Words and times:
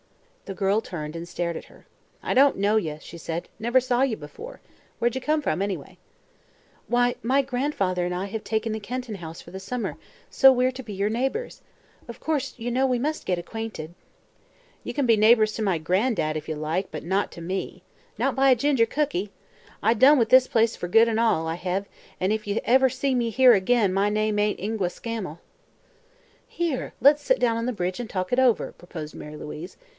The 0.45 0.55
girl 0.55 0.81
turned 0.81 1.15
and 1.15 1.29
stared 1.29 1.55
at 1.55 1.65
her. 1.65 1.85
"I 2.23 2.33
don't 2.33 2.57
know 2.57 2.75
ye," 2.75 2.97
said 2.99 3.45
she. 3.45 3.51
"Never 3.59 3.79
saw 3.79 4.01
ye 4.01 4.15
before. 4.15 4.59
Where'd 4.99 5.13
ye 5.15 5.21
come 5.21 5.41
from 5.41 5.61
anyway?" 5.61 5.97
"Why, 6.87 7.15
my 7.23 7.41
grandfather 7.41 8.03
and 8.03 8.13
I 8.13 8.25
have 8.25 8.43
taken 8.43 8.73
the 8.73 8.79
Kenton 8.81 9.15
house 9.15 9.39
for 9.39 9.51
the 9.51 9.59
summer, 9.61 9.95
so 10.29 10.51
we're 10.51 10.71
to 10.71 10.83
be 10.83 10.91
your 10.91 11.09
neighbors. 11.11 11.61
Of 12.09 12.19
course, 12.19 12.55
you 12.57 12.69
know, 12.71 12.85
we 12.85 12.99
must 12.99 13.25
get 13.27 13.37
acquainted." 13.39 13.93
"Ye 14.83 14.91
kin 14.91 15.05
be 15.05 15.15
neighbors 15.15 15.53
to 15.53 15.61
my 15.61 15.77
Gran'dad, 15.77 16.35
if 16.35 16.49
ye 16.49 16.55
like, 16.55 16.89
but 16.91 17.03
not 17.05 17.31
to 17.33 17.41
me. 17.41 17.83
Not 18.17 18.35
by 18.35 18.49
a 18.49 18.55
ginger 18.55 18.87
cookie! 18.87 19.31
I've 19.81 19.99
done 19.99 20.17
wi' 20.17 20.25
this 20.25 20.47
place 20.47 20.75
fer 20.75 20.87
good 20.89 21.07
an' 21.07 21.19
all, 21.19 21.47
I 21.47 21.55
hev, 21.55 21.85
and 22.19 22.33
if 22.33 22.45
ye 22.45 22.59
ever 22.65 22.89
see 22.89 23.15
me 23.15 23.29
here 23.29 23.53
ag'in 23.53 23.93
my 23.93 24.09
name 24.09 24.37
ain't 24.39 24.59
Ingua 24.59 24.89
Scammel!" 24.89 25.39
"Here; 26.47 26.93
let's 26.99 27.21
sit 27.23 27.39
down 27.39 27.55
on 27.55 27.67
the 27.67 27.71
bridge 27.71 27.99
and 28.01 28.09
talk 28.09 28.33
it 28.33 28.39
over," 28.39 28.73
proposed 28.73 29.15
Mary 29.15 29.37
Louise. 29.37 29.77